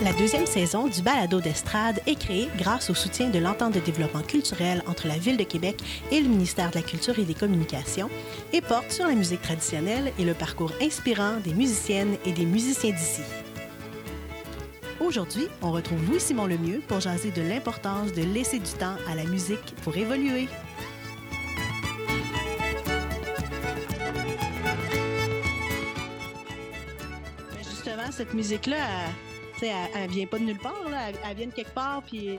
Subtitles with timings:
[0.00, 4.22] La deuxième saison du balado d'estrade est créée grâce au soutien de l'entente de développement
[4.22, 5.82] culturel entre la Ville de Québec
[6.12, 8.08] et le ministère de la Culture et des Communications
[8.52, 12.92] et porte sur la musique traditionnelle et le parcours inspirant des musiciennes et des musiciens
[12.92, 13.22] d'ici.
[15.00, 19.24] Aujourd'hui, on retrouve Louis-Simon Lemieux pour jaser de l'importance de laisser du temps à la
[19.24, 20.46] musique pour évoluer.
[27.68, 28.86] Justement, cette musique-là,
[29.66, 30.86] elle, elle, vient pas de nulle part.
[30.86, 32.38] Elle, vient de quelque part, puis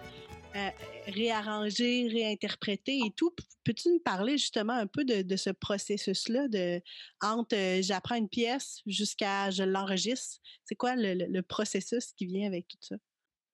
[0.56, 0.70] euh,
[1.06, 3.32] réarranger, réinterpréter et tout.
[3.64, 6.82] Peux-tu nous parler justement un peu de, ce processus-là, de
[7.22, 10.40] entre euh, j'apprends une pièce jusqu'à je l'enregistre?
[10.66, 12.96] C'est quoi le, processus qui vient avec tout ça?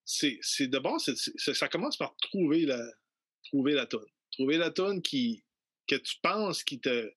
[0.06, 2.82] C'est d'abord, ça commence par trouver la,
[3.44, 4.08] trouver la tonne.
[4.32, 5.44] Trouver la tonne qui,
[5.88, 7.12] que tu penses qui te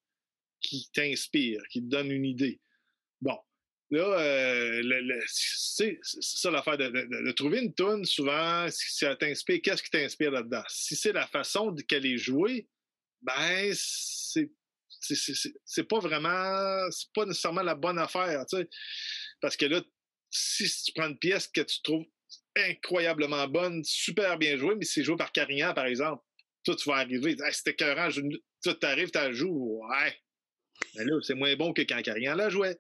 [0.61, 2.61] qui t'inspire, qui te donne une idée.
[3.21, 3.39] Bon,
[3.91, 8.05] Là, euh, c'est ça l'affaire de, de, trouver une tune.
[8.05, 10.63] Souvent, si ça t'inspire, qu'est-ce qui t'inspire là-dedans?
[10.69, 12.69] Si c'est la façon qu'elle est jouée,
[13.23, 14.51] ben c'est
[15.65, 18.69] c'est pas vraiment, c'est pas nécessairement la bonne affaire, tu sais.
[19.41, 19.83] Parce que là,
[20.31, 22.05] si tu prends une pièce que tu trouves
[22.57, 26.23] incroyablement bonne, super bien jouée, mais c'est joué par Carignan, par exemple,
[26.65, 30.19] toi, tu vas arriver, c'était écœurant, tu arrives, tu joues, ouais.
[30.95, 32.79] Mais là, c'est moins bon que quand Carignan la jouait.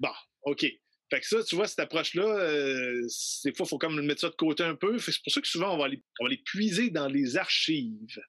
[0.00, 0.12] Bon,
[0.42, 0.66] OK.
[1.10, 2.46] Fait que ça, tu vois, cette approche-là,
[3.44, 4.98] des fois, il faut comme mettre ça de côté un peu.
[4.98, 8.20] C'est pour ça que souvent, on va, aller, on va aller puiser dans les archives.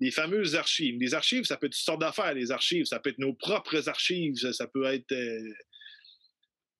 [0.00, 0.98] Les fameuses archives.
[0.98, 2.84] Les archives, ça peut être toutes sortes d'affaires, les archives.
[2.84, 4.36] Ça peut être nos propres archives.
[4.52, 5.12] Ça peut être.
[5.12, 5.52] Euh,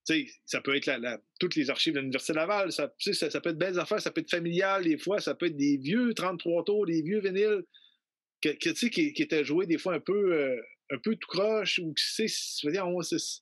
[0.07, 2.73] tu sais, ça peut être la, toutes les archives de l'Université Laval.
[2.73, 5.57] Ça, ça, peut être belles affaires, ça peut être familial des fois, ça peut être
[5.57, 7.63] des vieux 33 tours, des vieux vinyles
[8.43, 10.61] qui, qui étaient joués des fois un peu, euh,
[10.91, 13.41] un peu tout croche ou qui, tu sais,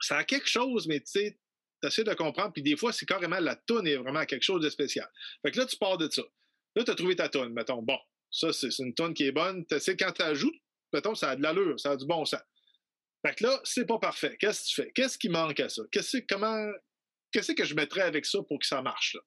[0.00, 1.38] ça a quelque chose, mais tu sais,
[1.82, 2.52] essaies de comprendre.
[2.52, 5.08] Puis des fois, c'est carrément la toune est vraiment quelque chose de spécial.
[5.42, 6.22] Fait que là, tu pars de ça.
[6.74, 7.82] Là, tu as trouvé ta toune, mettons.
[7.82, 7.98] Bon,
[8.30, 9.64] ça, c'est une toune qui est bonne.
[9.66, 10.56] Tu sais, quand tu ajoutes,
[10.92, 12.40] mettons, ça a de l'allure, ça a du bon sens.
[13.26, 14.36] Fait que là, c'est pas parfait.
[14.38, 14.92] Qu'est-ce que tu fais?
[14.92, 15.82] Qu'est-ce qui manque à ça?
[15.90, 16.70] Qu'est-ce comment.
[17.32, 19.20] Qu'est-ce que je mettrais avec ça pour que ça marche, là?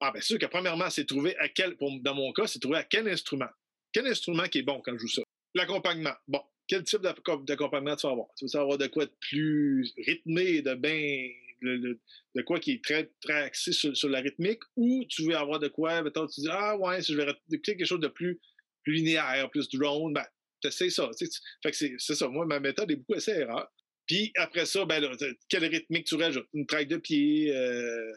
[0.00, 2.84] Ah, bien sûr que premièrement, c'est trouver à quel, dans mon cas, c'est trouver à
[2.84, 3.48] quel instrument.
[3.92, 5.22] Quel instrument qui est bon quand je joue ça?
[5.54, 6.14] L'accompagnement.
[6.28, 8.28] Bon, quel type d'accompagnement tu vas avoir?
[8.36, 11.30] Tu vas avoir de quoi de plus rythmé, de bien,
[11.62, 15.68] de, quoi qui est très, très axé sur, la rythmique, ou tu veux avoir de
[15.68, 18.38] quoi, mettons, tu dis, ah ouais, si je vais écouter quelque chose de plus,
[18.86, 20.24] linéaire, plus drone, ben,
[20.62, 20.70] ça.
[20.70, 22.28] Tu sais, fait que c'est ça.
[22.28, 23.70] Moi, ma méthode est beaucoup assez erreur.
[24.06, 25.14] Puis après ça, ben là,
[25.48, 26.48] quelle rythmique tu rajoutes?
[26.54, 27.54] Une traque de pied.
[27.54, 28.12] Euh...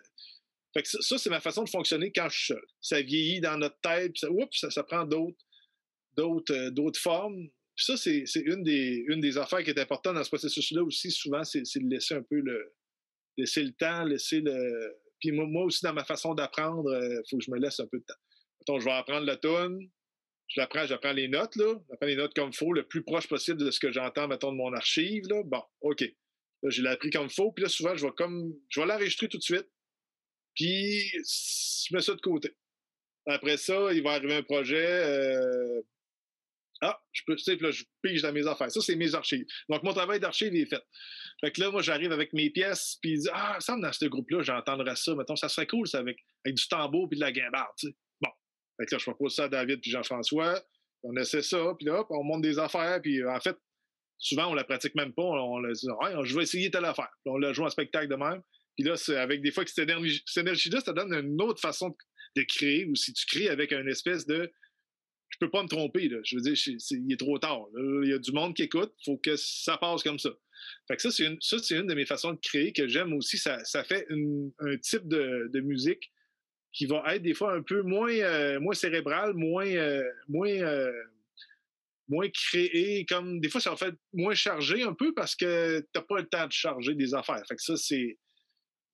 [0.73, 2.63] Fait que ça, ça c'est ma façon de fonctionner quand je suis seul.
[2.79, 5.37] Ça vieillit dans notre tête, puis ça, oups, ça prend d'autres
[6.15, 7.49] d'autres euh, d'autres formes.
[7.81, 11.61] Puis ça, c'est une des, affaires qui est importante dans ce processus-là aussi, souvent, c'est
[11.61, 12.75] de laisser un peu le,
[13.37, 14.99] laisser le temps, laisser le.
[15.19, 17.87] Puis moi, aussi, dans ma façon d'apprendre, il euh, faut que je me laisse un
[17.87, 18.77] peu de temps.
[18.79, 19.89] Je vais apprendre la tune,
[20.47, 21.73] je l'apprends, j'apprends les notes, là.
[21.89, 24.51] J'apprends les notes comme il faut, le plus proche possible de ce que j'entends, mettons,
[24.51, 25.41] de mon archive, là.
[25.43, 26.01] Bon, OK.
[26.01, 28.53] Là, je l'ai appris comme il faut, puis là, souvent, je vais comme.
[28.69, 29.67] Je vais l'enregistrer tout de suite,
[30.53, 32.55] puis je mets ça de côté.
[33.25, 34.85] Après ça, il va arriver un projet.
[34.85, 35.81] Euh,
[36.81, 38.71] ah, je peux, là, je pige dans mes affaires.
[38.71, 39.45] Ça, c'est mes archives.
[39.69, 40.83] Donc, mon travail d'archive est fait.
[41.39, 44.95] Fait que là, moi, j'arrive avec mes pièces, puis ah, ça dans ce groupe-là, j'entendrai
[44.95, 45.15] ça.
[45.15, 47.95] Mettons, ça serait cool, ça, avec, avec du tambour puis de la guimbarde, tu sais.
[48.19, 48.29] Bon.
[48.79, 50.61] Fait que là, je propose ça à David puis Jean-François.
[51.03, 53.55] On essaie ça, puis là, on monte des affaires, puis en fait,
[54.17, 55.23] souvent, on la pratique même pas.
[55.23, 57.09] On, on dit, ouais, je vais essayer telle affaire.
[57.23, 58.41] Puis on la joue en spectacle de même.
[58.75, 61.95] Puis là, avec des fois que cette énergie-là, ça donne une autre façon
[62.35, 64.51] de créer, ou si tu crées avec une espèce de
[65.41, 66.07] peux pas me tromper.
[66.07, 66.17] Là.
[66.23, 66.55] Je veux dire,
[66.91, 67.65] il est trop tard.
[67.75, 68.93] Il y a du monde qui écoute.
[69.01, 70.29] Il faut que ça passe comme ça.
[70.87, 73.37] Fait que ça, c'est une, ça, une de mes façons de créer que j'aime aussi.
[73.37, 74.07] Ça, ça fait
[74.59, 76.11] un type de, musique
[76.71, 80.91] qui va être des fois un peu moins, euh, moins cérébral, moins, euh, moins, euh,
[82.07, 83.05] moins créé.
[83.05, 86.19] Comme, des fois, ça va fait moins chargé un peu parce que tu n'as pas
[86.19, 87.43] le temps de charger des affaires.
[87.47, 88.17] Fait que ça, c'est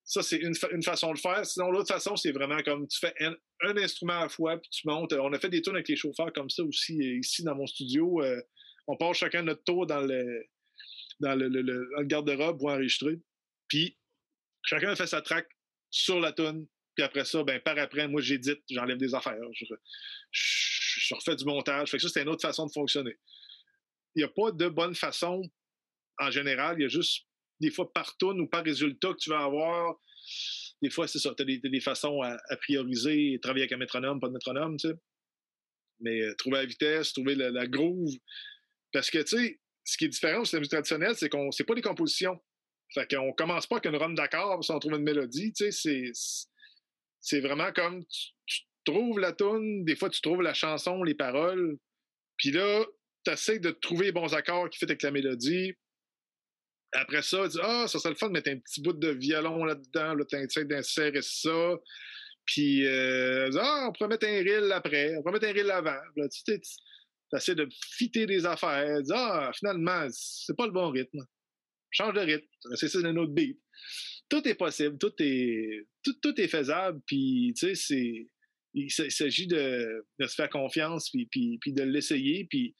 [0.07, 1.45] ça, c'est une, une, façon de faire.
[1.45, 3.35] Sinon, l'autre façon, c'est vraiment comme tu fais un,
[3.75, 5.11] instrument à la fois, puis tu montes.
[5.11, 8.23] On a fait des tours avec les chauffeurs comme ça aussi, ici dans mon studio.
[8.23, 8.41] Euh,
[8.87, 10.45] on part chacun notre tour dans le,
[11.19, 13.19] dans le, le, garde-robe pour enregistrer.
[13.67, 13.97] Puis,
[14.63, 15.45] chacun fait sa track
[15.89, 16.65] sur la tonne,
[16.95, 19.65] puis après ça, ben, par après, moi, j'édite, j'enlève des affaires, je,
[20.31, 21.91] je, refais du montage.
[21.91, 23.17] Fait que ça, c'est une autre façon de fonctionner.
[24.15, 25.41] Il n'y a pas de bonne façon
[26.17, 26.77] en général.
[26.79, 27.26] Il y a juste
[27.59, 29.95] des fois par tonne ou par résultat que tu vas avoir.
[30.81, 31.33] Des fois, c'est ça.
[31.35, 34.93] Tu as, des façons à, prioriser, travailler avec un métronome, pas de métronome, tu sais.
[35.99, 38.11] Mais euh, trouver la vitesse, trouver la, groove.
[38.93, 41.73] Parce que, tu sais, ce qui est différent au musique traditionnelle, c'est qu'on c'est pas
[41.73, 42.39] des compositions.
[42.93, 46.11] Fait qu'on commence pas avec une run d'accord on trouve une mélodie, tu sais,
[47.19, 48.05] c'est vraiment comme
[48.45, 51.77] tu, trouves la tune, des fois tu trouves la chanson, les paroles,
[52.37, 52.85] puis là,
[53.25, 55.73] tu essaies de trouver les bons accords qui fait avec la mélodie,
[56.93, 60.15] après ça, Ah, ça serait le fun de mettre un petit bout de violon là-dedans,
[60.15, 61.75] là, tu essaies d'insérer ça.
[62.45, 65.99] Puis, euh, ah, on pourrait mettre un reel après, on pourrait mettre un reel avant.
[66.15, 66.59] Là, tu
[67.35, 67.67] essaies de
[67.97, 69.01] fitter des affaires.
[69.01, 71.19] Dis, ah, finalement, c'est pas le bon rythme.
[71.91, 73.59] Change de rythme, c'est ça un autre beat.
[74.29, 78.27] Tout est possible, tout est, tout, tout est faisable, puis, tu sais, c'est.
[78.73, 82.75] Il s'agit de, de, se faire confiance, puis, puis, puis de l'essayer, puis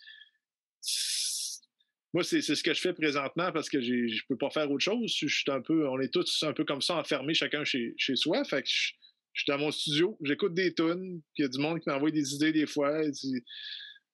[2.14, 4.84] moi, c'est ce que je fais présentement parce que je ne peux pas faire autre
[4.84, 5.14] chose.
[5.16, 8.16] Je suis un peu, on est tous un peu comme ça, enfermés chacun chez, chez
[8.16, 8.44] soi.
[8.46, 8.94] Fait que je,
[9.34, 12.12] suis dans mon studio, j'écoute des tunes, puis il y a du monde qui m'envoie
[12.12, 13.02] des idées des fois.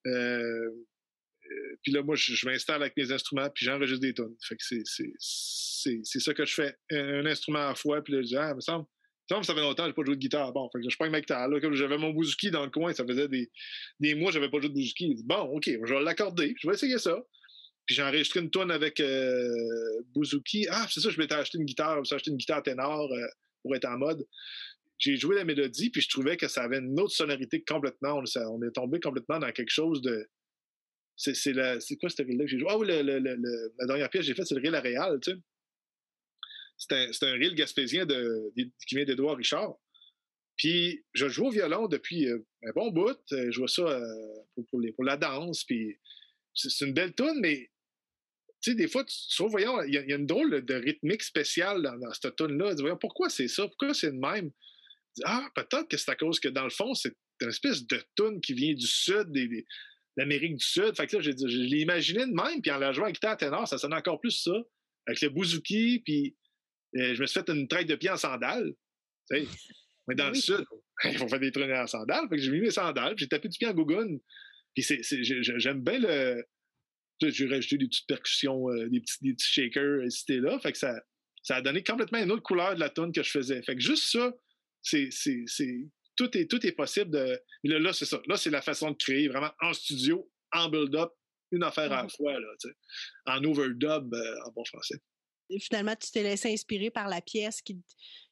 [0.05, 0.09] Euh,
[1.51, 4.35] euh, puis là, moi, je, m'installe avec mes instruments, puis j'enregistre des tunes.
[4.41, 6.75] Fait que c'est ça que je fais.
[6.91, 8.85] Un, instrument à la fois, puis là, je dis, ah, me semble,
[9.29, 10.51] ça fait longtemps que je pas joué de guitare.
[10.51, 11.47] Bon, fait que je prends ma guitare.
[11.47, 13.51] Là, comme j'avais mon bouzouki dans le coin, ça faisait des,
[13.99, 15.15] des mois que je n'avais pas joué de bouzouki.
[15.23, 17.17] Bon, OK, je vais l'accorder, je vais essayer ça.
[17.85, 20.67] Puis j'ai enregistré une tonne avec euh, Bouzouki.
[20.69, 23.27] Ah, c'est ça, je m'étais acheté une guitare, je m'étais acheté une guitare ténor euh,
[23.61, 24.25] pour être en mode.
[24.97, 28.21] J'ai joué la mélodie, puis je trouvais que ça avait une autre sonorité complètement.
[28.35, 30.29] On, est tombé complètement dans quelque chose de.
[31.17, 31.35] C'est,
[31.99, 32.69] quoi ce reel-là que j'ai joué?
[32.69, 35.37] Ah oui, la dernière pièce que j'ai faite, c'est le reel à Réal, tu sais.
[36.77, 39.75] C'est un, c'est un reel gaspésien de, qui vient d'Edouard Richard.
[40.55, 43.17] Puis je joue au violon depuis euh, un bon bout.
[43.29, 44.01] Je vois ça
[44.55, 44.65] pour,
[44.95, 45.65] pour, la danse.
[45.65, 45.97] Puis
[46.53, 47.69] c'est une belle tune, mais
[48.63, 52.13] tu sais, des fois, tu, voyons, il y, a une drôle de rythmique spéciale dans,
[52.13, 52.75] cette tune-là.
[52.79, 53.67] Voyons, pourquoi c'est ça?
[53.67, 54.51] Pourquoi c'est le même?
[55.25, 58.39] Ah, peut-être que c'est à cause que, dans le fond, c'est une espèce de tune
[58.39, 59.65] qui vient du sud, de
[60.15, 60.95] l'Amérique du Sud.
[60.95, 63.67] Fait que là, je, l'ai imaginé de même, puis en la jouant avec guitare ténor,
[63.67, 64.55] ça sonne encore plus ça.
[65.07, 66.37] Avec le bouzouki, puis
[66.95, 68.73] euh, je me suis fait une traite de pied en sandales.
[69.29, 69.47] Tu sais,
[70.07, 70.63] mais dans le Sud,
[71.03, 72.29] il faut faire des traînées en sandales.
[72.29, 74.21] Fait que j'ai mis mes sandales, puis j'ai tapé du pied en gougoune.
[74.73, 76.45] Puis j'aime bien le,
[77.29, 80.59] j'ai rajouté des petites percussions, euh, des, petits, des petits shakers ici là.
[80.59, 80.93] Fait que ça,
[81.41, 83.61] ça a donné complètement une autre couleur de la tonne que je faisais.
[83.63, 84.33] Fait que juste ça,
[84.81, 85.09] c'est,
[86.15, 87.39] tout, est, tout est possible de.
[87.63, 88.21] Là, là c'est ça.
[88.27, 91.11] Là, c'est la façon de créer vraiment en studio, en build-up,
[91.51, 92.15] une affaire à la mm-hmm.
[92.15, 92.47] fois, là,
[93.27, 94.95] en overdub euh, en bon français.
[95.49, 97.77] Et finalement, tu t'es laissé inspirer par la pièce qui,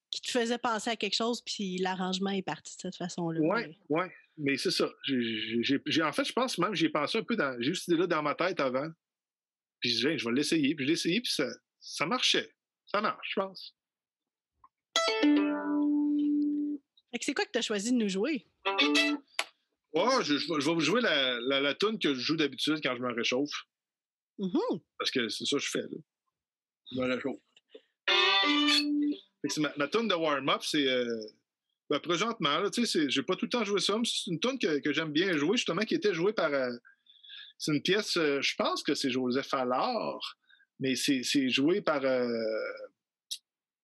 [0.09, 3.39] qui te faisait penser à quelque chose, puis l'arrangement est parti de cette façon-là.
[3.41, 4.05] Oui, oui.
[4.41, 4.85] Mais c'est ça.
[4.85, 7.55] en fait, je pense même j'ai pensé un peu dans.
[7.59, 8.89] J'ai juste là dans ma tête avant.
[9.79, 10.73] Puis je, je vais l'essayer.
[10.75, 11.47] Puis je l'ai essayé, puis ça,
[11.79, 12.51] ça marchait.
[12.85, 13.75] Ça marche, je pense.
[17.21, 18.47] C'est quoi que tu as choisi de nous jouer?
[19.93, 23.13] Oh, je, je, vais vous jouer la, la, que je joue d'habitude quand je me
[23.13, 23.51] réchauffe.
[24.39, 24.81] Mm-hmm.
[24.97, 25.81] Parce que c'est ça que je fais.
[25.81, 25.97] Là.
[26.91, 27.39] Je me réchauffe.
[29.57, 30.87] Ma, ma tune de warm-up, c'est.
[30.87, 31.19] Euh,
[31.91, 34.57] ben, présentement, tu sais, j'ai pas tout le temps joué ça, mais c'est une tune
[34.57, 36.53] que, j'aime bien jouer, justement, qui était jouée par.
[36.53, 36.71] Euh,
[37.57, 40.37] c'est une pièce, euh, je pense que c'est Joseph Allard,
[40.79, 42.05] mais c'est joué par.
[42.05, 42.31] Euh,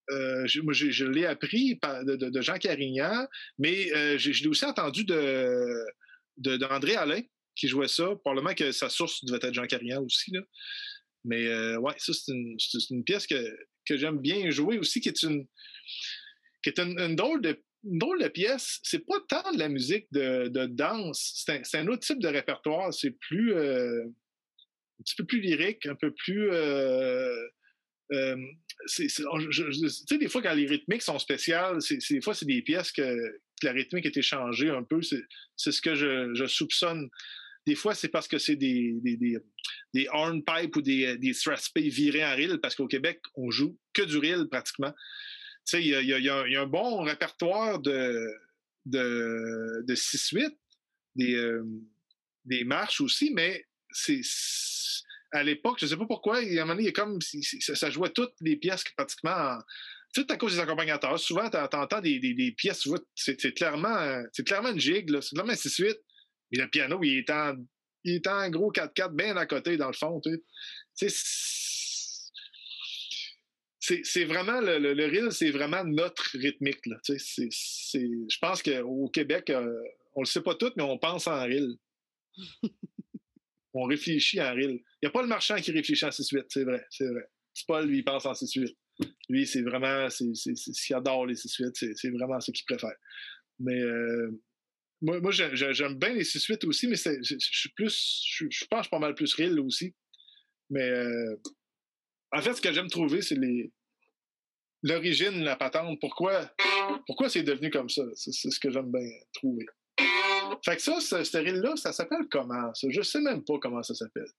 [0.09, 5.75] je, je, l'ai appris de, Jean Carignan, mais je, l'ai aussi entendu de
[6.37, 7.21] d'André Alain
[7.57, 8.15] qui jouait ça.
[8.23, 10.31] Probablement que sa source devait être Jean Carignan aussi.
[10.31, 10.39] Là.
[11.25, 12.55] Mais ouais, ça, c'est une,
[12.89, 13.53] une, pièce que,
[13.85, 15.45] que j'aime bien jouer aussi, qui est une
[16.63, 17.57] qui est une drôle de une
[17.88, 18.79] drôle de pièce.
[18.84, 21.44] C'est pas tant de la musique de, danse.
[21.46, 22.94] C'est un, autre type de répertoire.
[22.94, 23.53] C'est plus.
[23.53, 24.06] Euh,
[25.00, 26.50] un petit peu plus lyrique, un peu plus.
[26.51, 27.36] Euh,
[28.13, 28.36] euh,
[28.96, 31.79] tu sais, des fois, quand les rythmiques sont spéciales,
[32.10, 35.01] des fois, c'est des pièces que, la rythmique a été changée un peu.
[35.01, 37.10] C'est ce que je, soupçonne.
[37.65, 39.17] Des fois, c'est parce que c'est des, des,
[39.94, 41.34] des, hornpipes ou des, des
[41.89, 44.94] virés en reel, parce qu'au Québec, on joue que du reel pratiquement
[45.74, 48.27] il y, a, un bon répertoire de,
[48.86, 50.55] de, de 6-8,
[51.15, 51.63] des, euh,
[52.45, 54.21] des marches aussi, mais c'est
[55.31, 57.19] à l'époque, je ne sais pas pourquoi, y a un moment donné, il y comme
[57.21, 59.57] ça, jouait toutes les pièces pratiquement
[60.13, 61.19] tout à cause des accompagnateurs.
[61.19, 65.95] Souvent, tu entends des, des, pièces, c'est clairement, clairement une gigue, c'est clairement un 6-8.
[66.51, 67.55] Mais le piano, il est en,
[68.03, 70.21] il est en gros 4-4 bien à côté, dans le fond.
[70.21, 70.41] Tu
[70.95, 71.09] sais,
[74.03, 76.86] c'est vraiment le, le, reel, c'est vraiment notre rythmique.
[76.86, 79.84] Là, je pense qu'au Québec, on euh,
[80.15, 81.75] on le sait pas tout, mais on pense en reel.
[83.74, 84.72] on réfléchit en reel.
[84.72, 87.24] Il n'y a pas le marchand qui réfléchit en 6-8, c'est vrai, c'est vrai.
[87.67, 88.75] Paul, lui, il pense en 6-8.
[89.29, 92.96] Lui, c'est vraiment, c'est ce qu'il adore les 6-8, c'est vraiment ce qu'il préfère.
[93.60, 94.32] Mais euh,
[95.01, 99.13] moi, moi j'aime bien les 6-8 aussi, mais je suis plus, je pense pas mal
[99.13, 99.94] plus reel aussi.
[100.70, 101.36] Mais euh,
[102.32, 103.72] en fait, ce que j'aime trouver, c'est les
[104.84, 106.00] l'origine, la patente.
[106.00, 106.51] Pourquoi,
[107.05, 108.03] pourquoi c'est devenu comme ça?
[108.15, 109.65] C'est ce que j'aime bien trouver.
[110.63, 112.74] Fait que ça, ce stérile-là, ça s'appelle comment?
[112.74, 112.88] Ça?
[112.89, 114.29] Je sais même pas comment ça s'appelle.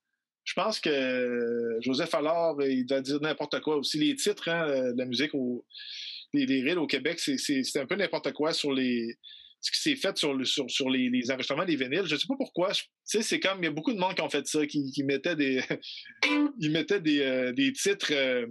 [0.44, 3.76] Je pense que Joseph Allard, il doit dire n'importe quoi.
[3.76, 5.66] Aussi, les titres hein, de la musique, au,
[6.32, 9.18] les, les au Québec, c'est un peu n'importe quoi sur les,
[9.60, 12.06] ce qui s'est fait sur, le, sur, sur les, les, enregistrements des vinyles.
[12.06, 12.72] Je ne sais pas pourquoi.
[12.72, 15.04] Tu sais, c'est comme, il y a beaucoup de monde qui ont fait ça, qui,
[15.04, 15.62] mettaient des,
[16.60, 18.12] ils mettaient des, euh, titres.
[18.12, 18.46] Euh,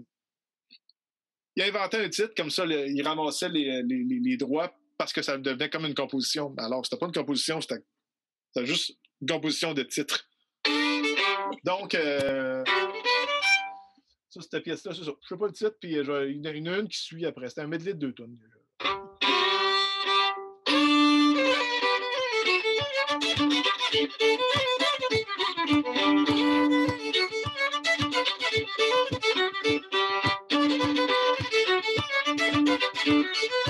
[1.58, 5.38] ils inventaient un titre comme ça, ils ramassaient les, les, les, droits parce que ça
[5.38, 6.54] devenait comme une composition.
[6.58, 7.84] Alors, c'était pas une composition, c'était
[8.64, 10.30] juste une composition de titres.
[11.64, 12.64] Donc, euh,
[14.30, 15.12] ça, cette pièce-là, c'est ça.
[15.20, 17.50] Je sais pas le titre, puis il y en a une qui suit après.
[17.50, 18.38] C'était un medley de deux tonnes.
[33.08, 33.67] Thank you.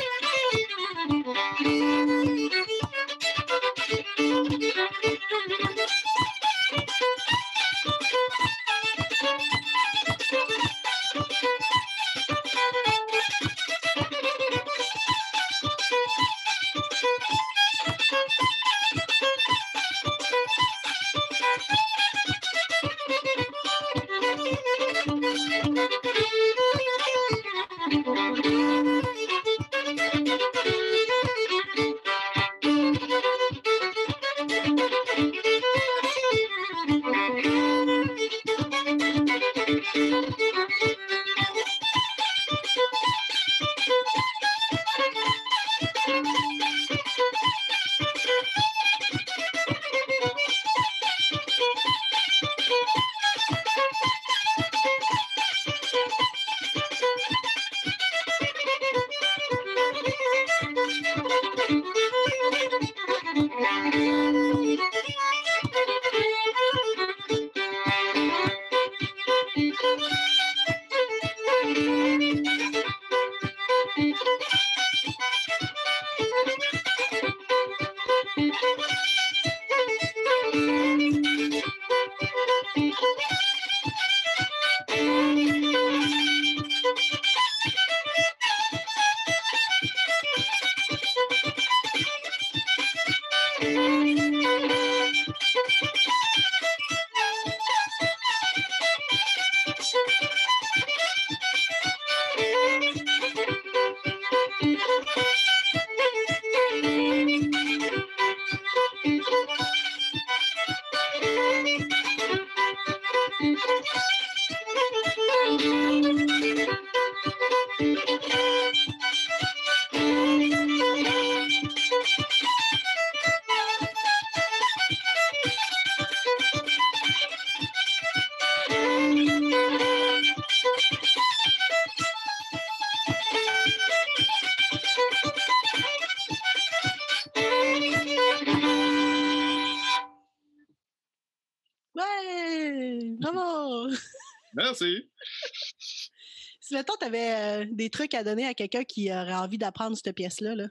[147.07, 150.67] Avais euh, des trucs à donner à quelqu'un qui aurait envie d'apprendre cette pièce-là, là,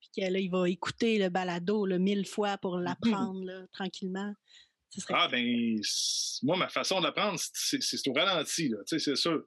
[0.00, 4.32] puis que il va écouter le balado là, mille fois pour l'apprendre tranquillement.
[5.10, 5.80] Ah, ben,
[6.42, 9.44] moi, ma façon d'apprendre, c'est au ralenti, c'est sûr.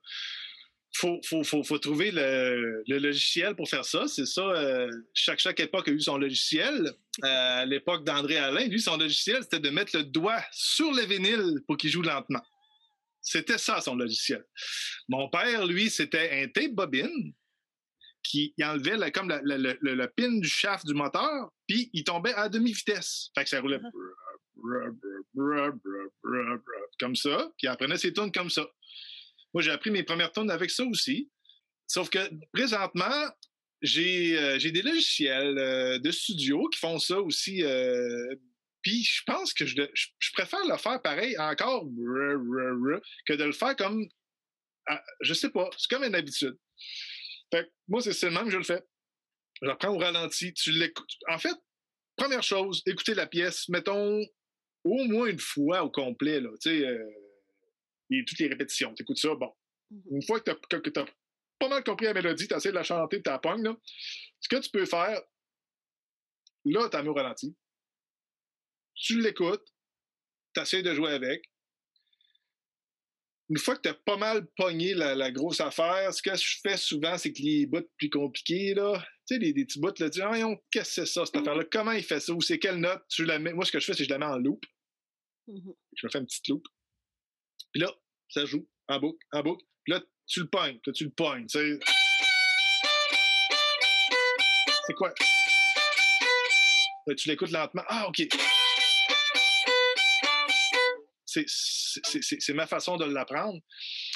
[0.93, 4.07] Faut, faut, faut, faut, trouver le, logiciel pour faire ça.
[4.07, 4.41] C'est ça.
[4.41, 6.93] Euh, chaque, chaque époque a eu son logiciel.
[7.23, 11.03] Euh, à l'époque d'André Alain, lui, son logiciel, c'était de mettre le doigt sur le
[11.05, 12.41] vinyle pour qu'il joue lentement.
[13.21, 14.45] C'était ça, son logiciel.
[15.07, 17.33] Mon père, lui, c'était un tape bobine
[18.23, 23.31] qui enlevait comme le, pin du shaft du moteur, puis il tombait à demi-vitesse.
[23.35, 23.79] Fait que ça roulait
[26.99, 28.67] comme ça, puis il apprenait ses tunes comme ça.
[29.53, 31.29] Moi, j'ai appris mes premières tunes avec ça aussi.
[31.87, 32.19] Sauf que
[32.53, 33.29] présentement,
[33.81, 38.35] j'ai euh, des logiciels euh, de studio qui font ça aussi euh,
[38.81, 39.81] puis je pense que je,
[40.33, 44.05] préfère le faire pareil encore que de le faire comme
[44.87, 46.57] Ah, je sais pas, c'est comme une habitude.
[47.53, 48.83] Fait moi, c'est le même que je le fais.
[49.61, 51.11] Je reprends au ralenti, tu l'écoutes.
[51.27, 51.55] En fait,
[52.15, 54.21] première chose, écouter la pièce, mettons,
[54.83, 58.93] au moins une fois au complet, là, tu sais, euh, toutes les répétitions.
[58.95, 59.53] Tu écoutes ça, bon.
[59.91, 60.15] Mm-hmm.
[60.15, 61.05] Une fois que tu as,
[61.59, 63.77] pas mal compris la mélodie, tu essaies de la chanter, tu la pognes, là.
[64.39, 65.21] Ce que tu peux faire,
[66.65, 67.55] là, tu as mis au ralenti.
[69.01, 69.65] Tu l'écoutes,
[70.53, 71.41] tu essaies de jouer avec.
[73.49, 76.77] Une fois que tu as pas mal pogné la, grosse affaire, ce que je fais
[76.77, 80.19] souvent, c'est que les bouts plus compliqués, là, tu sais, les, petits bouts, là, tu
[80.19, 80.31] dis, ah,
[80.71, 81.65] qu'est-ce que c'est ça, cette affaire-là?
[81.69, 82.31] Comment il fait ça?
[82.31, 83.01] Ou c'est quelle note?
[83.09, 83.53] Tu la mets...
[83.53, 84.63] Moi, ce que je fais, c'est que je la mets en loop.
[85.47, 85.75] Mm-hmm.
[85.97, 86.65] Je me fais une petite loop.
[87.73, 87.91] Puis là,
[88.29, 89.65] ça joue en boucle, en boucle.
[89.83, 91.47] Puis là, tu le pognes, là, tu le pognes.
[91.49, 91.79] C'est
[94.95, 95.13] quoi?
[97.17, 97.83] tu l'écoutes lentement.
[97.87, 98.27] Ah, OK
[101.33, 103.59] c'est ma façon de l'apprendre.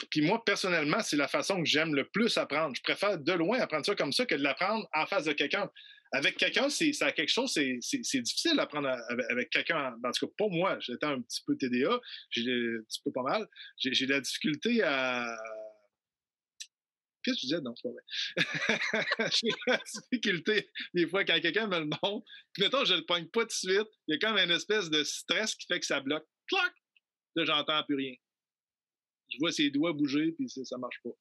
[0.10, 2.76] Puis moi, personnellement, c'est la façon que j'aime le plus apprendre.
[2.76, 5.70] Je préfère de loin apprendre ça comme ça que de l'apprendre en face de quelqu'un.
[6.12, 8.90] Avec quelqu'un, c'est quelque chose, c'est difficile d'apprendre
[9.30, 9.96] avec, quelqu'un.
[10.04, 13.24] En tout cas, pour moi, j'étais un petit peu TDA, j'ai un petit peu pas
[13.24, 13.48] mal.
[13.78, 15.36] J'ai de la difficulté à.
[17.24, 17.62] Qu'est-ce que tu disais?
[17.62, 17.94] Non, c'est pas
[19.18, 19.30] vrai.
[19.34, 22.26] j'ai la difficulté, des fois, quand quelqu'un me le montre,
[22.60, 25.04] mettons, je le pogne pas tout de suite, il y a comme une espèce de
[25.04, 26.26] stress qui fait que ça bloque.
[26.48, 26.72] Clac!
[27.36, 28.16] Là, j'entends plus rien.
[29.30, 31.12] Je vois ses doigts bouger, puis ça marche pas.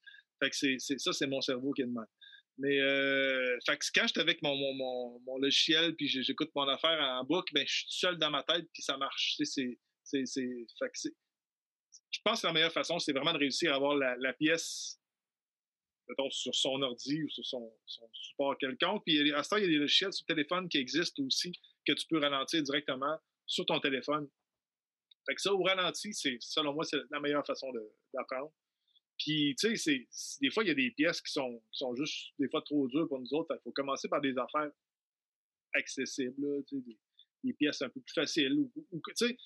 [0.43, 2.07] Fait que ça, c'est mon cerveau qui est de même.
[2.59, 7.25] Mais euh, fait que quand je suis avec mon, logiciel, puis j'écoute mon affaire en
[7.25, 9.37] boucle, ben, je suis seul dans ma tête, puis ça marche.
[9.41, 9.75] Je
[12.25, 15.01] pense que la meilleure façon, c'est vraiment de réussir à avoir la, pièce
[16.31, 17.73] sur son ordi ou sur son,
[18.13, 19.03] support quelconque.
[19.05, 21.51] Puis à ce temps, il y a des logiciels sur téléphone qui existent aussi
[21.85, 24.29] que tu peux ralentir directement sur ton téléphone.
[25.27, 27.73] Fait que ça, au ralenti, c'est, selon moi, c'est la meilleure façon
[28.13, 28.53] d'apprendre.
[29.19, 30.07] Puis, tu sais,
[30.41, 32.89] des fois, il y a des pièces qui sont, qui sont juste, des fois, trop
[32.89, 33.55] dures pour nous autres.
[33.55, 34.71] Il faut commencer par des affaires
[35.75, 36.99] accessibles, des,
[37.45, 38.59] des, pièces un peu plus faciles.
[38.59, 39.37] Ou, tu sais,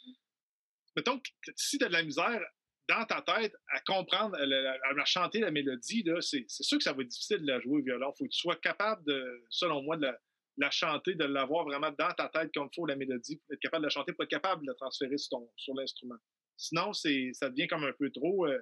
[0.97, 2.43] mettons que si tu as de la misère
[2.89, 7.09] dans ta tête à comprendre, à, chanter la mélodie, c'est, sûr que ça va être
[7.09, 8.13] difficile de la jouer au violon.
[8.15, 10.19] Il faut que tu sois capable, de, selon moi, de la,
[10.59, 13.83] la chanter, de l'avoir vraiment dans ta tête comme il faut, la mélodie, être capable
[13.83, 15.41] de la chanter, pour être capable de la transférer sur,
[15.75, 16.17] l'instrument.
[16.57, 18.59] Sinon, c'est, ça devient comme un peu trop, euh,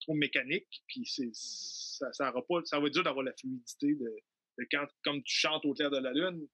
[0.00, 4.14] trop mécanique, puis c'est, ça, ça va être dur d'avoir la fluidité de,
[4.70, 6.46] quand, comme tu chantes au clair de la lune.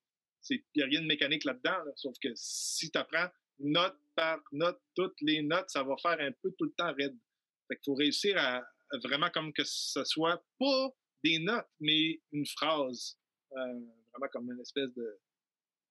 [0.50, 3.28] Il n'y a rien de mécanique là-dedans, sauf que si tu apprends
[3.60, 7.16] note par note, toutes les notes, ça va faire un peu tout le temps raide.
[7.68, 8.62] Fait qu'il faut réussir à,
[9.04, 10.90] vraiment comme que ce soit pas
[11.22, 13.18] des notes, mais une phrase.
[13.52, 13.80] Euh,
[14.12, 15.20] vraiment comme une espèce de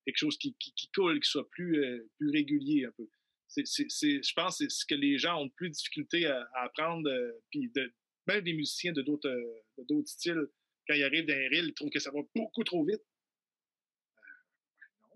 [0.05, 3.07] quelque chose qui, qui, coule, qui soit plus, euh, plus régulier un peu.
[3.47, 7.09] C'est, je pense que c'est ce que les gens ont plus de difficulté à, apprendre,
[7.09, 7.93] euh, puis de,
[8.27, 10.47] même des musiciens de d'autres, euh, d'autres styles,
[10.87, 13.01] quand ils arrivent dans reel, ils trouvent que ça va beaucoup trop vite.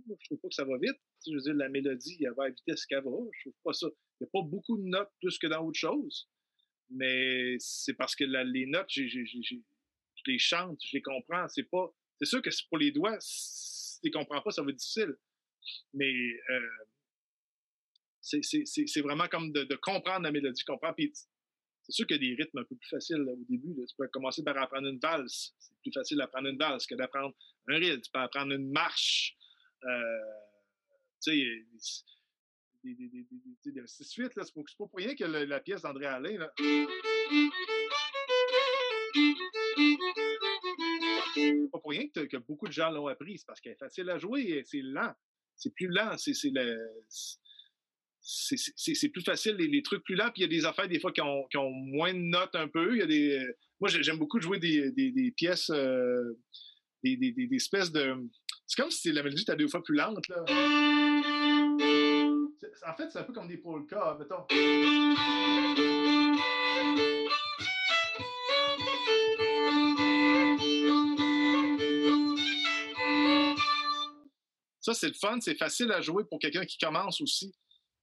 [0.07, 0.99] non, je trouve pas que ça va vite.
[1.25, 3.11] Je veux dire, la mélodie, elle va à vitesse qu'elle va.
[3.31, 3.87] Je trouve pas ça.
[4.19, 6.29] Il n'y a pas beaucoup de notes plus que dans autre chose.
[6.89, 9.01] Mais c'est parce que les notes, je
[10.27, 11.47] les chante, je les comprends.
[11.47, 14.69] C'est pas c'est sûr que pour les doigts, si tu ne comprends pas, ça va
[14.69, 15.15] être difficile.
[15.93, 16.13] Mais
[16.49, 16.69] euh,
[18.21, 20.95] c'est vraiment comme de, comprendre la mélodie, comprendre.
[20.97, 23.73] c'est sûr qu'il y a des rythmes un peu plus faciles au début.
[23.87, 25.53] Tu peux commencer par apprendre une valse.
[25.59, 27.35] C'est plus facile d'apprendre une valse que d'apprendre
[27.67, 28.01] un rythme.
[28.01, 29.35] Tu peux apprendre une marche.
[29.83, 29.97] Euh,
[31.23, 31.65] tu sais,
[32.93, 34.43] des, c'est pas
[34.77, 36.53] pour rien que la pièce d'André Alain, là,
[41.71, 43.37] pas pour rien que, beaucoup de gens l'ont appris.
[43.37, 44.63] C'est parce qu'elle est facile à jouer.
[44.65, 45.13] C'est lent.
[45.55, 46.15] C'est plus lent.
[46.17, 46.33] C'est
[48.27, 50.31] c'est plus facile, les, trucs plus lents.
[50.33, 52.55] Puis il y a des affaires, des fois, qui ont, qui ont, moins de notes
[52.55, 52.95] un peu.
[52.95, 53.45] Il y a des,
[53.79, 56.39] moi, j'aime beaucoup jouer des, des, des pièces, euh,
[57.03, 58.15] des, des, espèces de.
[58.65, 60.27] C'est comme si la mélodie était deux fois plus lente.
[60.27, 60.43] Là.
[62.87, 64.45] En fait, c'est un peu comme des polkas, mettons.
[74.85, 77.51] Ça, c'est le fun, c'est facile à jouer pour quelqu'un qui commence aussi.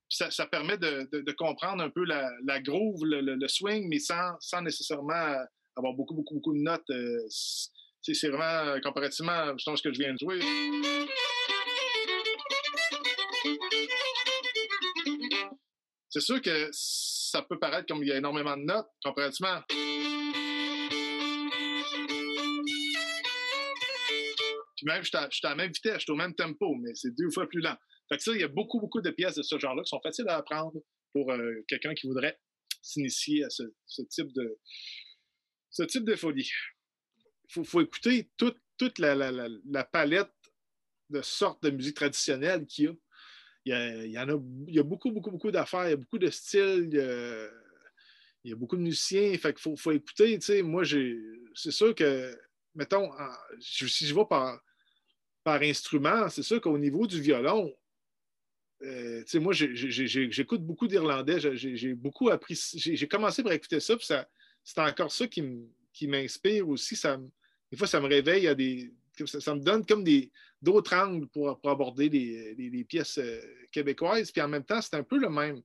[0.09, 5.37] ça, permet de, comprendre un peu la, groove, le, swing, mais sans, nécessairement
[5.77, 6.91] avoir beaucoup, beaucoup, beaucoup de notes.
[6.91, 10.41] Euh, c'est vraiment comparativement, je pense, ce que je viens de jouer.
[16.11, 19.61] C'est sûr que ça peut paraître comme il y a énormément de notes comparativement.
[24.87, 27.31] Même, je suis à la même vitesse, je suis au même tempo, mais c'est deux
[27.31, 27.77] fois plus lent.
[28.09, 30.01] Fait que ça, il y a beaucoup, beaucoup de pièces de ce genre-là qui sont
[30.01, 30.81] faciles à apprendre
[31.13, 32.39] pour euh, quelqu'un qui voudrait
[32.83, 33.63] s'initier à ce,
[34.11, 34.59] type de
[35.71, 36.51] ce type de folie.
[37.57, 40.33] Il faut, écouter toute, toute la, palette
[41.11, 42.95] de sortes de musique traditionnelle qu'il y a.
[43.65, 46.19] Il y, en a, il y a beaucoup, beaucoup, beaucoup d'affaires, il y a beaucoup
[46.19, 49.37] de styles, il y a, beaucoup de musiciens.
[49.39, 50.39] Fait faut, écouter.
[50.63, 50.83] Moi,
[51.55, 52.37] c'est sûr que,
[52.75, 53.11] mettons,
[53.61, 54.61] si je vais par,
[55.45, 57.75] par instrument, c'est sûr qu'au niveau du violon,
[58.85, 61.39] euh, moi, j'écoute beaucoup d'Irlandais.
[61.39, 62.61] J'ai beaucoup appris.
[62.75, 64.29] J'ai commencé par écouter ça, puis ça,
[64.65, 67.01] c'est encore ça qui m'inspire aussi.
[67.71, 68.93] Des fois, ça me réveille à des.
[69.27, 70.05] Ça, me donne comme
[70.63, 74.33] d'autres angles pour, aborder les, pièces euh, québécoises.
[74.33, 75.61] Puis en même temps, c'est un peu le même.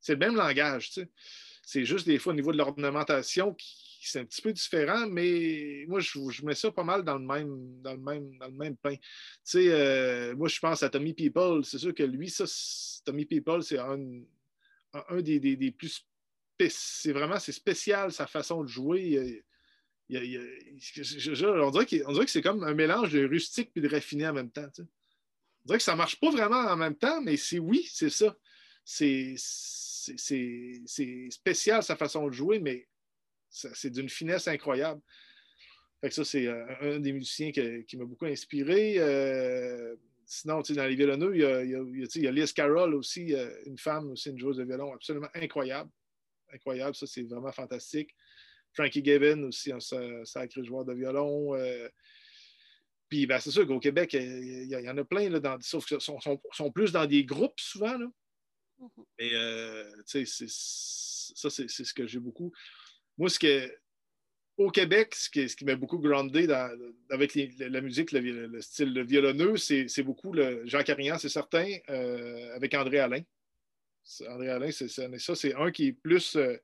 [0.00, 0.90] C'est le même langage.
[1.62, 5.84] C'est juste des fois au niveau de l'ornementation qui, c'est un petit peu différent, mais
[5.88, 8.76] moi, je, mets ça pas mal dans le même, dans le même, dans le même
[8.76, 8.94] pain.
[8.94, 9.02] Tu
[9.44, 11.64] sais, euh, moi, je pense à Tommy People.
[11.64, 12.44] C'est sûr que lui, ça,
[13.04, 13.98] Tommy People, c'est un,
[14.92, 16.06] un des, des, plus.
[16.68, 19.44] C'est vraiment c'est spécial sa façon de jouer.
[20.10, 24.66] On dirait que c'est comme un mélange de rustique et de raffiné en même temps.
[24.78, 28.36] On dirait que ça marche pas vraiment en même temps, mais c'est oui, c'est ça.
[28.84, 29.36] C'est
[31.30, 32.87] spécial sa façon de jouer, mais
[33.50, 35.00] c'est d'une finesse incroyable.
[36.00, 38.94] Fait que ça, c'est euh, un des musiciens qui m'a beaucoup inspiré.
[38.98, 43.50] Euh, sinon, dans les violonneux, il y a, il y a, Liz Carroll aussi, euh,
[43.66, 45.90] une femme aussi, une joueuse de violon absolument incroyable.
[46.52, 48.14] Incroyable, ça, c'est vraiment fantastique.
[48.72, 51.54] Frankie Gavin aussi, un sacré joueur de violon.
[53.08, 56.00] Puis, ben, c'est sûr qu'au Québec, il y, en a plein, là, dans, sauf qu'ils
[56.00, 57.96] sont, sont, plus dans des groupes souvent.
[57.98, 58.06] Là.
[59.18, 60.02] Mm-hmm.
[60.06, 60.46] Sais,
[61.34, 62.52] ça, c'est ce que j'ai beaucoup
[63.18, 63.78] moi, ce que,
[64.56, 66.48] au Québec, ce qui, m'a beaucoup groundé
[67.10, 72.54] avec la musique, le, style le violonneux, c'est beaucoup le, Jean Carignan, c'est certain, euh,
[72.54, 73.22] avec André Alain.
[74.28, 76.56] André Alain, c'est ça, c'est un qui est plus euh,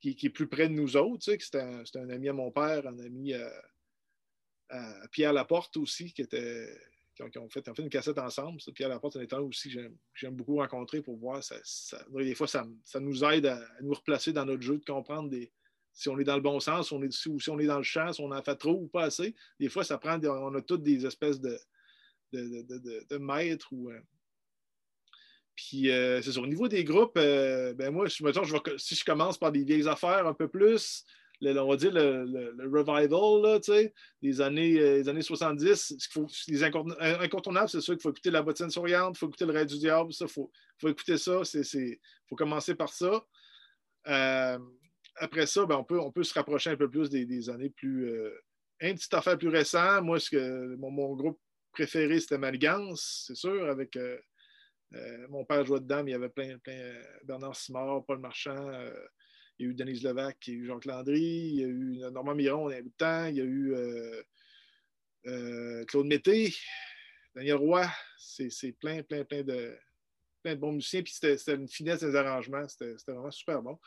[0.00, 1.24] qui, est plus près de nous autres.
[1.24, 6.22] Tu sais, c'est un, ami à mon père, un ami à, Pierre Laporte aussi, qui
[6.22, 6.68] était.
[7.16, 8.60] Qui ont, fait, fait, une cassette ensemble.
[8.74, 9.74] Pierre Laporte, c'est un aussi
[10.12, 11.42] j'aime beaucoup rencontrer pour voir.
[11.42, 11.56] Ça,
[12.14, 12.66] des fois, ça,
[13.00, 15.50] nous aide à, nous replacer dans notre jeu, de comprendre des,
[15.94, 17.84] si on est dans le bon sens, on est, si, si on est dans le
[17.84, 19.34] champ, si on en fait trop ou pas assez.
[19.58, 21.58] Des fois, ça prend, on a toutes des espèces de,
[23.18, 23.72] maîtres.
[23.72, 24.00] Ou, euh.
[25.54, 26.42] Puis, euh, c'est sûr.
[26.42, 29.88] Au niveau des groupes, euh, ben moi, je, je si je commence par des vieilles
[29.88, 31.02] affaires un peu plus,
[31.42, 33.88] on va dire le, revival là,
[34.22, 39.16] des années, années 70, faut, les incontournables, c'est sûr qu'il faut écouter La bottine souriante,
[39.16, 42.74] il faut écouter Le Rêve du Diable, il faut, faut, écouter ça, il faut commencer
[42.74, 43.24] par ça
[45.18, 48.10] après ça, ben, on, peut, on peut se rapprocher un peu plus des, années plus.
[48.10, 48.38] Euh,
[48.82, 51.40] un petit affaire plus récent, moi, ce que, mon, groupe
[51.72, 54.18] préféré, c'était Maligance, c'est sûr, avec euh,
[54.94, 56.94] euh, mon père jouait dedans, mais il y avait plein, plein
[57.24, 58.70] Bernard Simard, Paul Marchand,
[59.58, 61.66] il y a eu Denise Levac, il y a eu Jean Landry, il y a
[61.66, 63.74] eu Normand Miron, il y a eu temps, il y a eu
[65.86, 66.54] Claude Mété,
[67.34, 67.86] Daniel Roy,
[68.18, 69.76] c'est plein, plein, plein de,
[70.42, 73.78] plein de bons musiciens, puis c'était une finesse des arrangements, c'était vraiment super bon.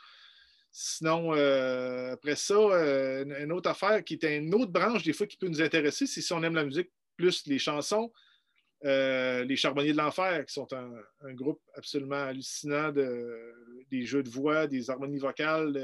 [0.72, 5.26] Sinon, euh, après ça, euh, une autre affaire qui est une autre branche, des fois,
[5.26, 8.12] qui peut nous intéresser, c'est si on aime la musique plus les chansons.
[8.84, 14.30] Euh, les Charbonniers de l'Enfer, qui sont un, groupe absolument hallucinant de, des jeux de
[14.30, 15.76] voix, des harmonies vocales,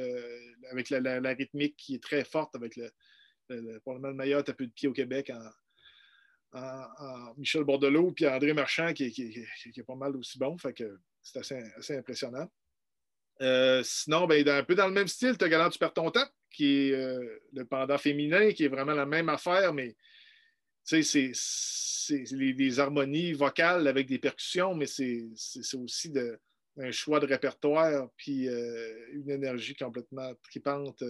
[0.71, 2.91] avec la, rythmique qui est très forte, avec le,
[3.81, 5.51] probablement le meilleur tapis de pied au Québec en,
[7.37, 10.57] Michel Bordelot, puis André Marchand, qui, est pas mal aussi bon.
[10.57, 12.49] Fait que c'est assez impressionnant.
[13.43, 15.93] Euh, sinon, ben, un peu dans le même style, tu as Galant, tu perds
[16.51, 19.95] qui est euh, le pendant féminin, qui est vraiment la même affaire, mais
[20.87, 21.33] c'est
[22.33, 25.25] des harmonies vocales avec des percussions, mais c'est
[25.75, 26.39] aussi de,
[26.79, 31.03] un choix de répertoire, puis euh, une énergie complètement tripante.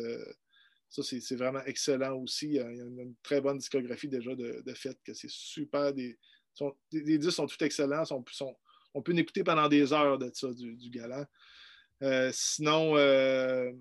[0.88, 2.46] ça, c'est vraiment excellent aussi.
[2.46, 5.92] Il y a une très bonne discographie déjà de, fait, que c'est super.
[5.92, 6.18] Des,
[6.92, 8.04] les disques sont tout excellents.
[8.10, 8.22] on
[9.02, 11.26] peut en écouter pendant des heures de ça, du, du galant.
[12.02, 13.72] Euh, sinon, euh,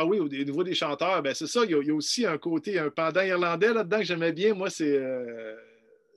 [0.00, 2.78] ah oui, au, niveau des chanteurs, ben c'est ça, il y, a, aussi un côté,
[2.78, 4.54] un pendant irlandais là-dedans que j'aimais bien.
[4.54, 5.56] Moi, c'est euh,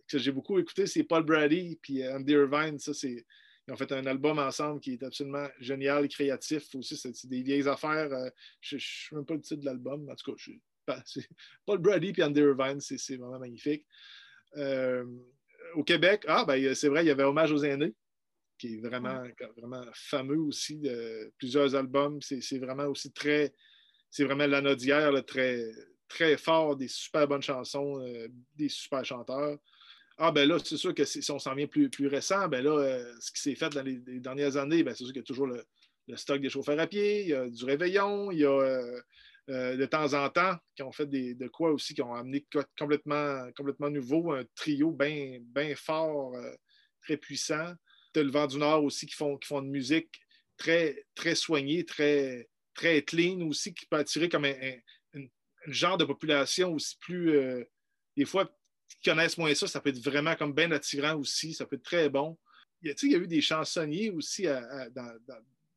[0.08, 2.78] que j'ai beaucoup écouté, c'est Paul Brady puis Andy Irvine.
[2.78, 3.26] Ça, c'est.
[3.68, 6.96] Ils ont fait un album ensemble qui est absolument génial, créatif aussi.
[6.96, 8.10] C'est des vieilles affaires.
[8.60, 10.08] je ne sais même pas le titre de l'album.
[10.08, 10.96] En tout cas,
[11.66, 13.88] Paul Brady et Andy Irvine, c'est vraiment magnifique.
[15.74, 17.96] au Québec, ah, ben, c'est vrai, il y avait Hommage aux aînés
[18.62, 19.24] qui est vraiment,
[19.58, 22.20] vraiment fameux aussi, de plusieurs albums.
[22.22, 23.56] C'est vraiment aussi très,
[24.12, 25.72] c'est vraiment l'anodière, très,
[26.10, 29.58] très fort, des super bonnes chansons, euh, des super chanteurs.
[30.18, 32.72] Ah, ben là, c'est sûr que si on s'en vient plus, plus récent, ben là,
[32.72, 35.26] euh, ce qui s'est fait dans les, dernières années, ben c'est sûr qu'il y a
[35.26, 35.66] toujours le,
[36.16, 39.02] stock des chauffeurs à pied, il y a du réveillon, il y a
[39.48, 42.46] de temps en temps qui ont fait de quoi aussi, qui ont amené
[42.78, 46.36] complètement, complètement nouveau, un trio bien ben fort,
[47.02, 47.74] très puissant.
[48.14, 50.20] Tu le vent du Nord aussi qui font, qui font de musique
[50.58, 54.78] très, très soignée, très, très clean aussi, qui peut attirer comme un,
[55.68, 57.66] genre de population aussi plus.
[58.18, 58.46] des fois,
[58.90, 61.84] qui connaissent moins ça, ça peut être vraiment comme bien attirant aussi, ça peut être
[61.84, 62.38] très bon.
[62.82, 65.18] Il y a, il y a eu des chansonniers aussi dans,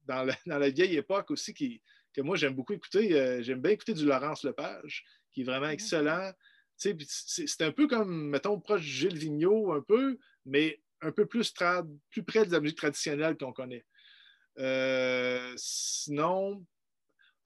[0.06, 1.82] dans, la, vieille époque aussi qui,
[2.14, 3.12] que moi j'aime beaucoup écouter.
[3.12, 6.32] Euh, j'aime bien écouter du Laurence Lepage, qui est vraiment excellent.
[6.76, 11.52] C'est un peu comme, mettons, proche de Gilles Vigneault, un peu, mais un peu plus,
[12.10, 13.84] plus près de la musique traditionnelle qu'on connaît.
[14.58, 16.64] Euh, sinon,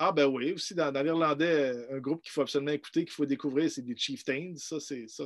[0.01, 3.69] ah ben oui, aussi dans, l'Irlandais, un groupe qu'il faut absolument écouter, qu'il faut découvrir,
[3.71, 4.55] c'est des Chieftains.
[4.57, 5.25] Ça, c'est ça.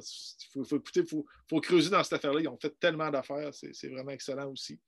[0.57, 2.41] Il faut, écouter, il faut, faut, creuser dans cette affaire-là.
[2.41, 4.81] Ils ont fait tellement d'affaires, c'est vraiment excellent aussi.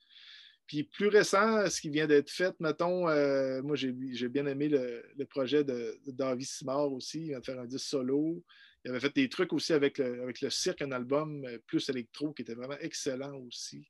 [0.66, 3.92] Puis plus récent, ce qui vient d'être fait, mettons, euh, moi j'ai
[4.28, 7.20] bien aimé le, projet de, David Simard aussi.
[7.20, 8.42] Il vient de faire un disque solo.
[8.84, 11.86] Il avait fait des trucs aussi avec le, avec le cirque, un album euh, plus
[11.90, 13.86] électro qui était vraiment excellent aussi.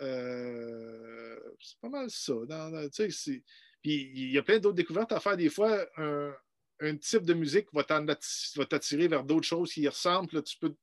[0.00, 2.34] Euh, c'est pas mal ça.
[3.82, 5.36] Puis il y a plein d'autres découvertes à faire.
[5.36, 10.42] Des fois, un, type de musique va t'attirer vers d'autres choses qui y ressemblent.
[10.42, 10.74] tu peux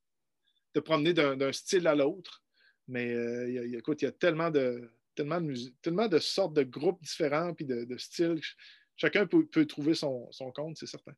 [0.74, 2.44] te promener d'un style à l'autre.
[2.88, 3.14] Mais
[3.74, 7.66] écoute, il y a tellement de, tellement de, tellement de sortes de groupes différents puis
[7.66, 8.42] de, styles.
[8.98, 11.14] Chacun peut, trouver son, compte, c'est certain.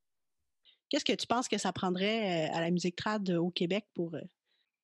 [0.89, 4.15] Qu'est-ce que tu penses que ça prendrait euh, à la musique trad au Québec pour.
[4.15, 4.21] Euh?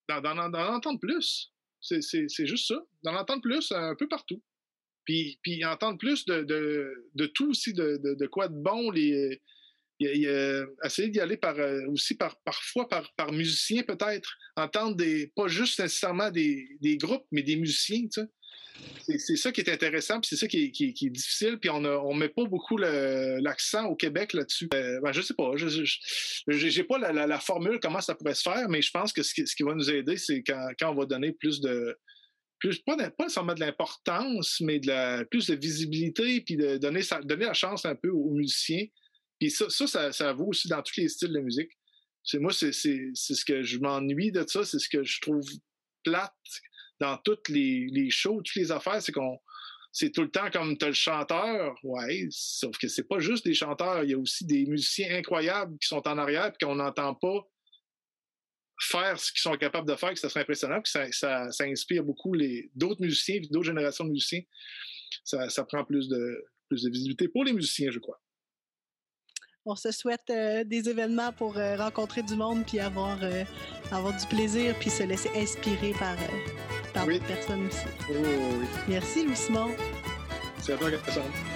[0.09, 1.53] D'en entendre plus.
[1.79, 2.85] C'est juste ça.
[3.03, 4.41] D'en entendre plus un peu partout.
[5.05, 8.91] Puis, puis entendre plus de, tout aussi, de, quoi de bon.
[8.91, 9.39] Les,
[9.99, 14.29] essayer d'y aller par, euh, aussi par, parfois par, par musicien peut-être.
[14.55, 18.01] Entendre des, pas juste nécessairement des, des groupes, mais des musiciens.
[18.01, 18.27] Tu sais
[19.05, 22.29] c'est ça qui est intéressant, puis c'est ça qui est, difficile, puis on ne met
[22.29, 24.69] pas beaucoup l'accent au Québec là-dessus.
[24.73, 28.69] Euh, ben, je sais pas, je n'ai pas la, formule comment ça pourrait se faire,
[28.69, 31.61] mais je pense que ce qui, va nous aider, c'est quand, on va donner plus
[31.61, 31.97] de
[32.63, 37.01] plus, pas, pas nécessairement de l'importance, mais de la, plus de visibilité, puis de donner,
[37.23, 38.85] donner la chance un peu aux musiciens.
[39.39, 41.71] Puis ça, ça, ça, vaut aussi dans tous les styles de musique.
[42.35, 45.45] Moi, c'est ce que je m'ennuie de ça, c'est ce que je trouve
[46.05, 46.31] plate
[47.01, 49.37] dans toutes les, les shows, toutes les affaires, c'est qu'on
[49.91, 53.45] c'est tout le temps comme tu as le chanteur, ouais, sauf que c'est pas juste
[53.45, 56.75] des chanteurs, il y a aussi des musiciens incroyables qui sont en arrière et qu'on
[56.75, 57.47] n'entend pas
[58.83, 62.03] faire ce qu'ils sont capables de faire, que ça serait impressionnant, que ça, ça, inspire
[62.03, 64.41] beaucoup les d'autres musiciens, d'autres générations de musiciens.
[65.23, 68.19] Ça, ça prend plus de, plus de visibilité pour les musiciens, je crois.
[69.65, 73.45] On se souhaite euh, des événements pour euh, rencontrer du monde puis avoir, euh,
[73.91, 76.17] avoir du plaisir puis se laisser inspirer par,
[76.93, 77.85] par d'autres personnes aussi.
[78.09, 78.67] Oh, oui.
[78.89, 79.69] Merci, Louis-Simon.
[80.59, 81.52] C'est à toi, Cassandre.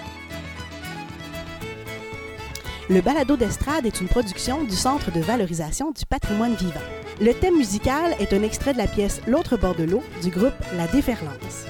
[2.90, 6.80] Le balado d'estrade est une production du Centre de valorisation du patrimoine vivant.
[7.20, 10.54] Le thème musical est un extrait de la pièce L'autre bord de l'eau du groupe
[10.74, 11.66] La Déferlance.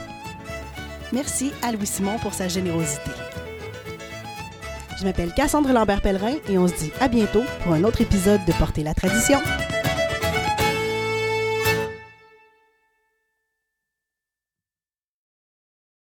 [1.13, 3.11] Merci à Louis-Simon pour sa générosité.
[5.01, 8.53] Je m'appelle Cassandre Lambert-Pellerin et on se dit à bientôt pour un autre épisode de
[8.53, 9.39] Porter la tradition.